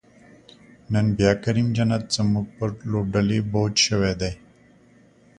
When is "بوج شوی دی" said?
3.51-4.31